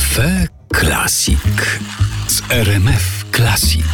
[0.00, 0.48] Cafe
[0.80, 1.38] Classic
[2.26, 3.84] z RMF Classic.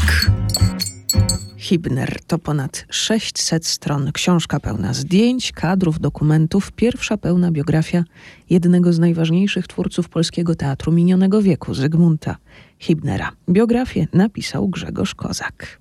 [1.57, 8.05] Hibner to ponad 600 stron, książka pełna zdjęć, kadrów, dokumentów, pierwsza pełna biografia
[8.50, 12.36] jednego z najważniejszych twórców polskiego teatru minionego wieku, Zygmunta
[12.79, 13.32] Hibnera.
[13.50, 15.80] Biografię napisał Grzegorz Kozak.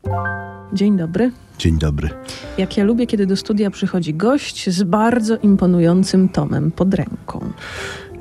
[0.73, 1.31] Dzień dobry.
[1.57, 2.09] Dzień dobry.
[2.57, 7.51] Jak ja lubię, kiedy do studia przychodzi gość z bardzo imponującym tomem pod ręką.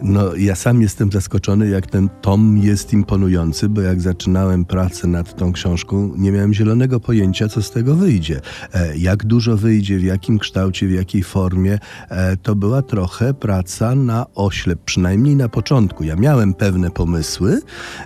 [0.03, 5.37] No, ja sam jestem zaskoczony, jak ten tom jest imponujący, bo jak zaczynałem pracę nad
[5.37, 8.41] tą książką, nie miałem zielonego pojęcia, co z tego wyjdzie.
[8.75, 11.79] E, jak dużo wyjdzie, w jakim kształcie, w jakiej formie,
[12.09, 16.05] e, to była trochę praca na oślep, przynajmniej na początku.
[16.05, 17.61] Ja miałem pewne pomysły,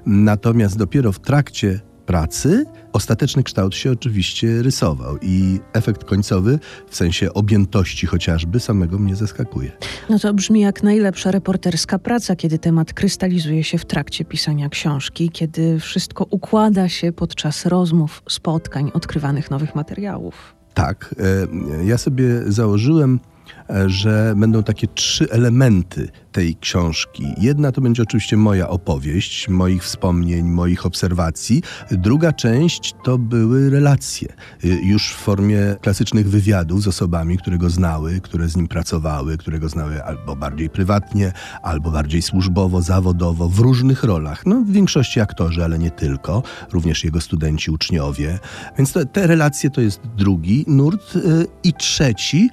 [0.06, 6.58] natomiast dopiero w trakcie pracy, ostateczny kształt się oczywiście rysował i efekt końcowy,
[6.88, 9.72] w sensie objętości chociażby, samego mnie zaskakuje.
[10.10, 15.30] No to brzmi jak najlepsza reporterska praca, kiedy temat krystalizuje się w trakcie pisania książki,
[15.30, 20.54] kiedy wszystko układa się podczas rozmów, spotkań, odkrywanych nowych materiałów.
[20.74, 21.14] Tak,
[21.80, 23.20] e, ja sobie założyłem
[23.86, 27.34] że będą takie trzy elementy tej książki.
[27.38, 31.62] Jedna to będzie oczywiście moja opowieść, moich wspomnień, moich obserwacji.
[31.90, 34.28] Druga część to były relacje,
[34.64, 39.36] y, już w formie klasycznych wywiadów z osobami, które go znały, które z nim pracowały,
[39.36, 41.32] które go znały albo bardziej prywatnie,
[41.62, 44.46] albo bardziej służbowo, zawodowo, w różnych rolach.
[44.46, 48.38] No, w większości aktorzy, ale nie tylko, również jego studenci, uczniowie.
[48.78, 51.16] Więc to, te relacje to jest drugi nurt.
[51.16, 52.50] Y, I trzeci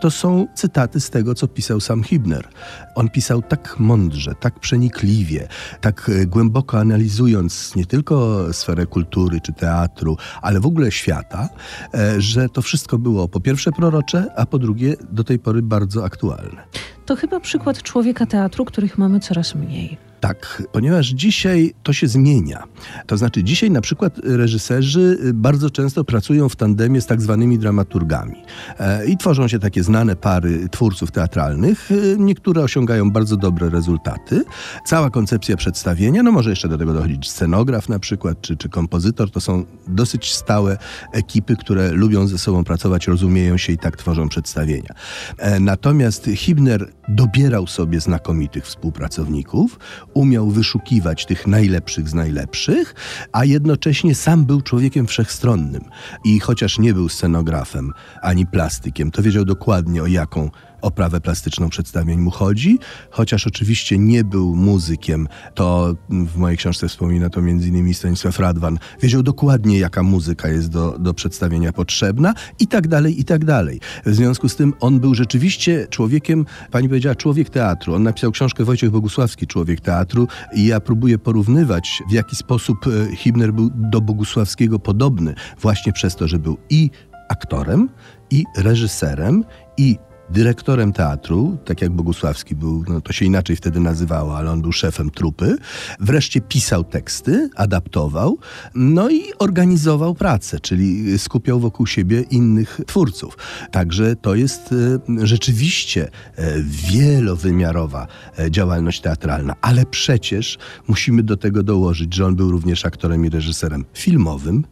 [0.00, 2.48] to są cytaty z tego, co pisał sam Hibner.
[2.94, 5.48] On pisał tak mądrze, tak przenikliwie,
[5.80, 11.48] tak e, głęboko analizując nie tylko sferę kultury czy teatru, ale w ogóle świata,
[11.94, 16.04] e, że to wszystko było po pierwsze prorocze, a po drugie do tej pory bardzo
[16.04, 16.64] aktualne.
[17.06, 19.98] To chyba przykład człowieka teatru, których mamy coraz mniej.
[20.24, 22.64] Tak, ponieważ dzisiaj to się zmienia.
[23.06, 28.42] To znaczy, dzisiaj na przykład reżyserzy bardzo często pracują w tandemie z tak zwanymi dramaturgami
[28.78, 31.90] e, i tworzą się takie znane pary twórców teatralnych.
[31.90, 34.44] E, niektóre osiągają bardzo dobre rezultaty.
[34.86, 39.30] Cała koncepcja przedstawienia, no może jeszcze do tego dochodzić scenograf na przykład, czy, czy kompozytor,
[39.30, 40.78] to są dosyć stałe
[41.12, 44.94] ekipy, które lubią ze sobą pracować, rozumieją się i tak tworzą przedstawienia.
[45.38, 49.78] E, natomiast Hibner dobierał sobie znakomitych współpracowników,
[50.14, 52.94] umiał wyszukiwać tych najlepszych z najlepszych,
[53.32, 55.84] a jednocześnie sam był człowiekiem wszechstronnym.
[56.24, 57.92] I chociaż nie był scenografem
[58.22, 60.50] ani plastykiem, to wiedział dokładnie o jaką
[60.84, 62.78] oprawę plastyczną przedstawień mu chodzi,
[63.10, 67.94] chociaż oczywiście nie był muzykiem, to w mojej książce wspomina to m.in.
[67.94, 73.24] Stanisław Radwan, wiedział dokładnie jaka muzyka jest do, do przedstawienia potrzebna i tak dalej, i
[73.24, 73.80] tak dalej.
[74.06, 77.94] W związku z tym on był rzeczywiście człowiekiem, pani powiedziała, człowiek teatru.
[77.94, 83.16] On napisał książkę Wojciech Bogusławski, Człowiek teatru i ja próbuję porównywać w jaki sposób e,
[83.16, 86.90] Hibner był do Bogusławskiego podobny właśnie przez to, że był i
[87.28, 87.88] aktorem,
[88.30, 89.44] i reżyserem,
[89.76, 89.98] i
[90.30, 94.72] dyrektorem teatru, tak jak Bogusławski był, no to się inaczej wtedy nazywało, ale on był
[94.72, 95.56] szefem trupy.
[96.00, 98.38] Wreszcie pisał teksty, adaptował,
[98.74, 103.38] no i organizował pracę, czyli skupiał wokół siebie innych twórców.
[103.70, 108.06] Także to jest e, rzeczywiście e, wielowymiarowa
[108.38, 110.58] e, działalność teatralna, ale przecież
[110.88, 114.64] musimy do tego dołożyć, że on był również aktorem i reżyserem filmowym,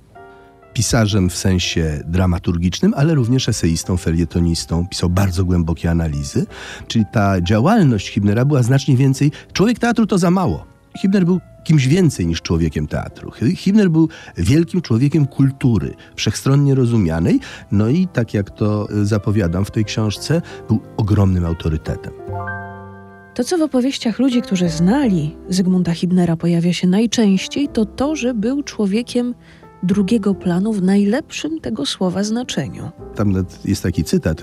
[0.72, 4.86] pisarzem w sensie dramaturgicznym, ale również eseistą, felietonistą.
[4.86, 6.46] Pisał bardzo głębokie analizy.
[6.88, 9.32] Czyli ta działalność Hibnera była znacznie więcej.
[9.52, 10.66] Człowiek teatru to za mało.
[10.98, 13.30] Hibner był kimś więcej niż człowiekiem teatru.
[13.56, 17.40] Hibner był wielkim człowiekiem kultury, wszechstronnie rozumianej,
[17.72, 22.12] no i tak jak to zapowiadam w tej książce, był ogromnym autorytetem.
[23.34, 28.34] To, co w opowieściach ludzi, którzy znali Zygmunta Hibnera, pojawia się najczęściej, to to, że
[28.34, 29.34] był człowiekiem
[29.82, 32.90] drugiego planu w najlepszym tego słowa znaczeniu.
[33.14, 33.34] Tam
[33.64, 34.40] jest taki cytat.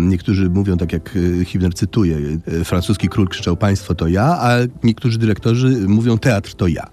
[0.00, 2.16] Niektórzy mówią tak, jak e, Hibner cytuje.
[2.60, 6.86] E, francuski król krzyczał państwo to ja, a niektórzy dyrektorzy mówią teatr to ja.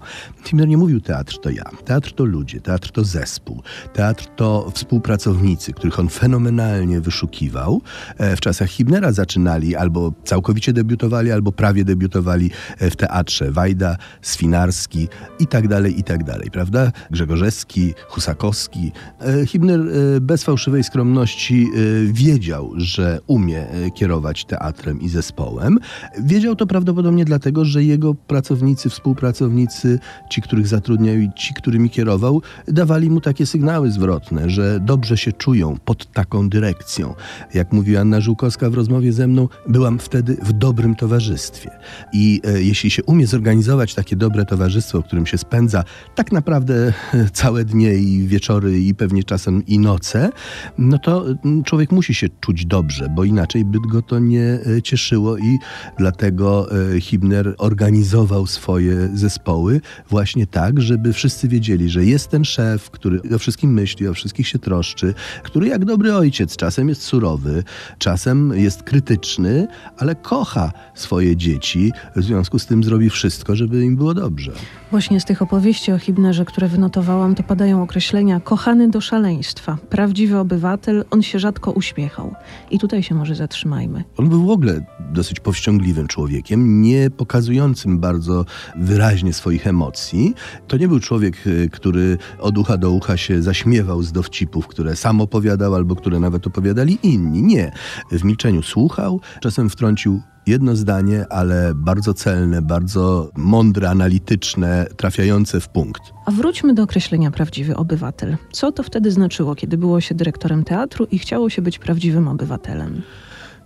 [0.44, 1.64] Hibner nie mówił teatr to ja.
[1.84, 3.62] Teatr to ludzie, teatr to zespół.
[3.92, 7.82] Teatr to współpracownicy, których on fenomenalnie wyszukiwał.
[8.18, 12.50] E, w czasach Hibnera zaczynali albo całkowicie debiutowali, albo prawie debiutowali
[12.80, 13.52] w teatrze.
[13.52, 15.08] Wajda, Swinarski
[15.38, 16.92] i tak dalej, i tak dalej, prawda?
[17.10, 18.92] Grzegorzewski, Husakowski.
[19.20, 21.68] E, Hibner e, bez fałszywej skromności
[22.06, 25.78] wiedział, że umie kierować teatrem i zespołem.
[26.18, 29.98] Wiedział to prawdopodobnie dlatego, że jego pracownicy, współpracownicy,
[30.30, 35.32] ci, których zatrudniał i ci, którymi kierował, dawali mu takie sygnały zwrotne, że dobrze się
[35.32, 37.14] czują pod taką dyrekcją.
[37.54, 41.70] Jak mówiła Anna Żółkowska w rozmowie ze mną, byłam wtedy w dobrym towarzystwie.
[42.12, 45.84] I e, jeśli się umie zorganizować takie dobre towarzystwo, w którym się spędza
[46.14, 46.92] tak naprawdę
[47.32, 50.30] całe dnie i wieczory i pewnie czasem i noce,
[50.78, 54.82] no to mm, człowiek musi się czuć dobrze, bo inaczej by go to nie e,
[54.82, 55.58] cieszyło i
[55.98, 59.80] dlatego e, Hibner organizował swoje zespoły
[60.10, 64.48] właśnie tak, żeby wszyscy wiedzieli, że jest ten szef, który o wszystkim myśli, o wszystkich
[64.48, 67.64] się troszczy, który jak dobry ojciec czasem jest surowy,
[67.98, 69.66] czasem jest krytyczny,
[69.98, 74.52] ale kocha swoje dzieci, w związku z tym zrobi wszystko, żeby im było dobrze.
[74.90, 80.38] Właśnie z tych opowieści o Hibnerze, które wynotowałam, to padają określenia kochany do szaleństwa, prawdziwy
[80.38, 82.34] obywatel, on się rzadko uśmiechał.
[82.70, 84.04] I tutaj się może zatrzymajmy.
[84.16, 84.80] On był w ogóle
[85.12, 88.44] dosyć powściągliwym człowiekiem, nie pokazującym bardzo
[88.76, 90.34] wyraźnie swoich emocji.
[90.68, 94.96] To nie był człowiek, y, który od ucha do ucha się zaśmiewał z dowcipów, które
[94.96, 97.42] sam opowiadał albo które nawet opowiadali inni.
[97.42, 97.72] Nie.
[98.12, 105.68] W milczeniu słuchał, czasem wtrącił jedno zdanie, ale bardzo celne, bardzo mądre, analityczne, trafiające w
[105.68, 106.02] punkt.
[106.26, 108.36] A wróćmy do określenia prawdziwy obywatel.
[108.52, 113.02] Co to wtedy znaczyło, kiedy było się dyrektorem teatru i chciało się być prawdziwym obywatelem?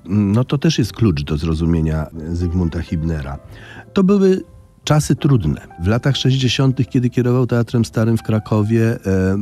[0.05, 3.39] No to też jest klucz do zrozumienia Zygmunta Hibnera.
[3.93, 4.45] To były
[4.85, 5.61] czasy trudne.
[5.83, 9.37] W latach 60., kiedy kierował Teatrem Starym w Krakowie, e,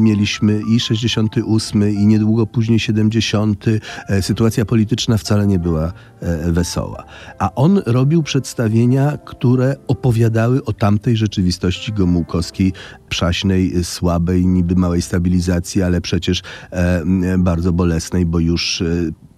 [0.00, 3.64] mieliśmy i 68, i niedługo później 70.
[4.08, 7.04] E, sytuacja polityczna wcale nie była e, wesoła.
[7.38, 12.72] A on robił przedstawienia, które opowiadały o tamtej rzeczywistości gomułkowskiej,
[13.08, 17.02] przaśnej, słabej, niby małej stabilizacji, ale przecież e,
[17.38, 18.86] bardzo bolesnej, bo już e,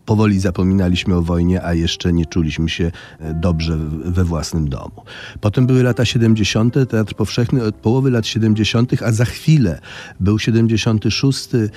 [0.05, 5.03] powoli zapominaliśmy o wojnie, a jeszcze nie czuliśmy się e, dobrze we własnym domu.
[5.41, 9.81] Potem były lata 70., Teatr Powszechny od połowy lat 70., a za chwilę
[10.21, 11.69] był 76., e,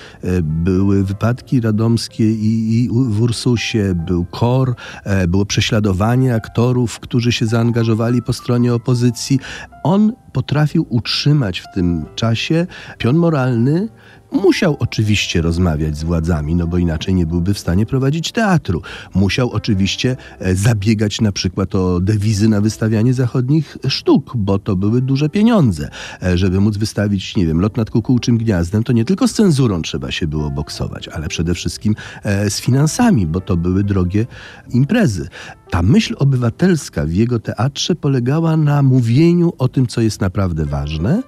[0.42, 4.74] były wypadki radomskie i, i w Ursusie, był KOR,
[5.04, 9.38] e, było prześladowanie aktorów, którzy się zaangażowali po stronie opozycji.
[9.82, 12.66] On potrafił utrzymać w tym czasie
[12.98, 13.88] pion moralny,
[14.32, 18.82] Musiał oczywiście rozmawiać z władzami, no bo inaczej nie byłby w stanie prowadzić teatru.
[19.14, 25.02] Musiał oczywiście e, zabiegać na przykład o dewizy na wystawianie zachodnich sztuk, bo to były
[25.02, 25.90] duże pieniądze.
[26.22, 29.82] E, żeby móc wystawić, nie wiem, lot nad kukułczym gniazdem, to nie tylko z cenzurą
[29.82, 34.26] trzeba się było boksować, ale przede wszystkim e, z finansami, bo to były drogie
[34.70, 35.28] imprezy.
[35.70, 41.22] Ta myśl obywatelska w jego teatrze polegała na mówieniu o tym, co jest naprawdę ważne.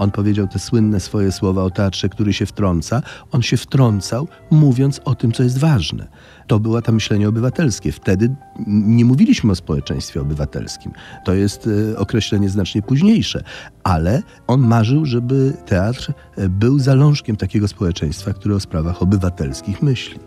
[0.00, 3.02] On powiedział te słynne swoje słowa o teatrze, który się wtrąca.
[3.32, 6.08] On się wtrącał, mówiąc o tym, co jest ważne.
[6.46, 7.92] To było to myślenie obywatelskie.
[7.92, 8.34] Wtedy
[8.66, 10.92] nie mówiliśmy o społeczeństwie obywatelskim.
[11.24, 13.42] To jest e, określenie znacznie późniejsze,
[13.84, 20.18] ale on marzył, żeby teatr e, był zalążkiem takiego społeczeństwa, które o sprawach obywatelskich myśli.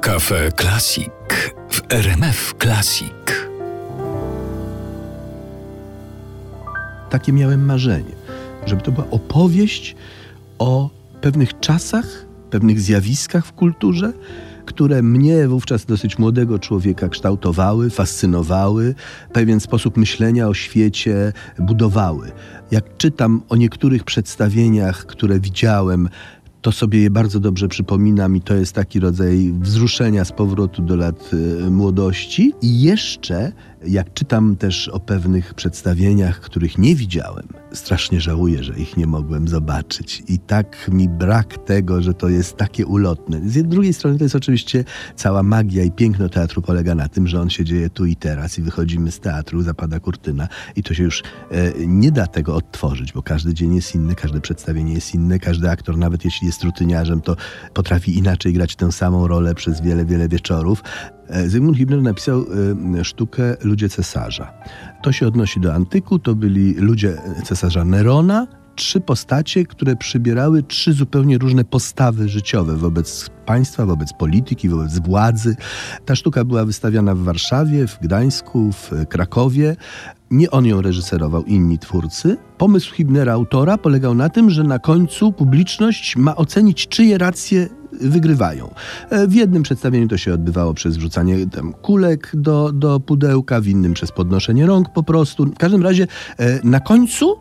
[0.00, 3.41] Kafe Klasik w RMF Klasik.
[7.12, 8.14] Takie miałem marzenie,
[8.66, 9.96] żeby to była opowieść
[10.58, 14.12] o pewnych czasach, pewnych zjawiskach w kulturze,
[14.66, 18.94] które mnie wówczas dosyć młodego człowieka kształtowały, fascynowały,
[19.32, 22.32] pewien sposób myślenia o świecie budowały.
[22.70, 26.08] Jak czytam o niektórych przedstawieniach, które widziałem,
[26.62, 30.96] to sobie je bardzo dobrze przypominam i to jest taki rodzaj wzruszenia z powrotu do
[30.96, 32.52] lat y, młodości.
[32.62, 33.52] I jeszcze
[33.86, 39.48] jak czytam też o pewnych przedstawieniach, których nie widziałem, strasznie żałuję, że ich nie mogłem
[39.48, 40.22] zobaczyć.
[40.28, 43.40] I tak mi brak tego, że to jest takie ulotne.
[43.46, 44.84] Z drugiej strony to jest oczywiście
[45.16, 48.58] cała magia i piękno teatru polega na tym, że on się dzieje tu i teraz
[48.58, 53.12] i wychodzimy z teatru, zapada kurtyna i to się już e, nie da tego odtworzyć,
[53.12, 57.20] bo każdy dzień jest inny, każde przedstawienie jest inne, każdy aktor, nawet jeśli jest rutyniarzem,
[57.20, 57.36] to
[57.74, 60.82] potrafi inaczej grać tę samą rolę przez wiele, wiele wieczorów.
[61.28, 62.44] E, Zygmunt Hibner napisał
[63.00, 64.52] e, sztukę Ludzie cesarza.
[65.02, 70.92] To się odnosi do antyku, to byli ludzie cesarza Nerona, trzy postacie, które przybierały trzy
[70.92, 75.56] zupełnie różne postawy życiowe wobec państwa, wobec polityki, wobec władzy.
[76.04, 79.76] Ta sztuka była wystawiana w Warszawie, w Gdańsku, w Krakowie.
[80.30, 82.36] Nie on ją reżyserował, inni twórcy.
[82.58, 87.68] Pomysł Hibnera, autora, polegał na tym, że na końcu publiczność ma ocenić, czyje racje
[88.02, 88.74] wygrywają.
[89.10, 93.66] E, w jednym przedstawieniu to się odbywało przez wrzucanie tam, kulek do, do pudełka, w
[93.66, 95.46] innym przez podnoszenie rąk po prostu.
[95.46, 96.06] W każdym razie
[96.38, 97.36] e, na końcu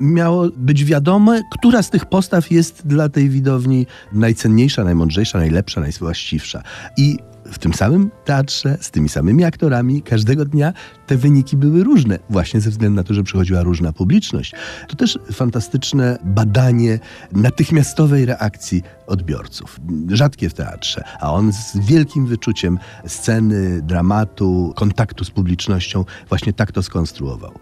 [0.00, 6.62] miało być wiadome, która z tych postaw jest dla tej widowni najcenniejsza, najmądrzejsza, najlepsza, najwłaściwsza.
[6.96, 7.18] I
[7.52, 10.72] w tym samym teatrze, z tymi samymi aktorami, każdego dnia
[11.06, 14.54] te wyniki były różne, właśnie ze względu na to, że przychodziła różna publiczność.
[14.88, 16.98] To też fantastyczne badanie
[17.32, 19.80] natychmiastowej reakcji odbiorców.
[20.08, 26.72] Rzadkie w teatrze, a on z wielkim wyczuciem sceny, dramatu, kontaktu z publicznością właśnie tak
[26.72, 27.52] to skonstruował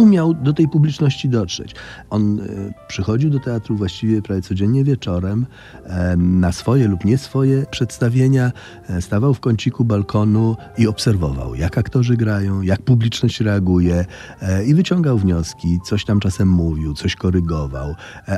[0.00, 1.74] umiał do tej publiczności dotrzeć.
[2.10, 2.44] On e,
[2.88, 5.46] przychodził do teatru właściwie prawie codziennie wieczorem
[5.84, 8.52] e, na swoje lub nie swoje przedstawienia,
[8.88, 14.04] e, stawał w kąciku balkonu i obserwował, jak aktorzy grają, jak publiczność reaguje
[14.66, 17.94] i wyciągał wnioski, coś tam czasem mówił, coś korygował,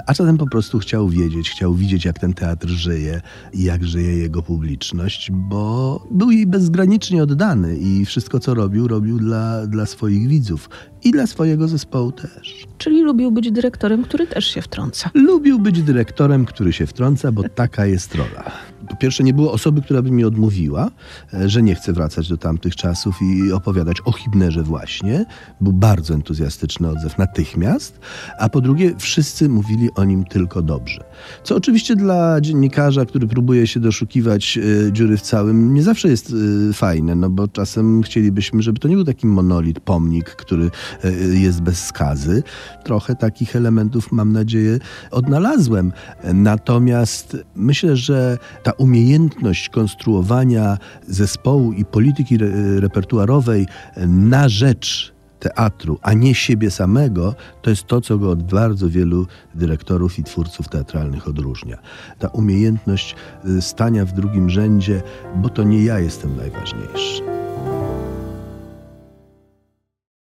[0.06, 3.20] a czasem po prostu chciał wiedzieć, chciał widzieć, jak ten teatr żyje
[3.52, 9.18] i jak żyje jego publiczność, bo był jej bezgranicznie oddany i wszystko, co robił, robił
[9.18, 10.68] dla, dla swoich widzów
[11.04, 12.66] i dla swojego zespołu też.
[12.78, 15.10] Czyli lubił być dyrektorem, który też się wtrąca.
[15.14, 18.52] Lubił być dyrektorem, który się wtrąca, bo taka jest rola
[18.92, 20.90] po pierwsze nie było osoby, która by mi odmówiła,
[21.34, 25.24] e, że nie chce wracać do tamtych czasów i opowiadać o Hibnerze właśnie.
[25.60, 28.00] Był bardzo entuzjastyczny odzew natychmiast.
[28.38, 31.04] A po drugie wszyscy mówili o nim tylko dobrze.
[31.44, 36.34] Co oczywiście dla dziennikarza, który próbuje się doszukiwać e, dziury w całym, nie zawsze jest
[36.70, 40.70] e, fajne, no bo czasem chcielibyśmy, żeby to nie był taki monolit, pomnik, który
[41.38, 42.42] jest bez skazy.
[42.84, 44.78] Trochę takich elementów, mam nadzieję,
[45.10, 45.92] odnalazłem.
[46.34, 53.66] Natomiast myślę, że ta umiejętność konstruowania zespołu i polityki re repertuarowej
[54.06, 55.12] na rzecz
[55.42, 60.24] teatru, a nie siebie samego, to jest to, co go od bardzo wielu dyrektorów i
[60.24, 61.78] twórców teatralnych odróżnia.
[62.18, 65.02] Ta umiejętność y, stania w drugim rzędzie,
[65.36, 67.31] bo to nie ja jestem najważniejszy.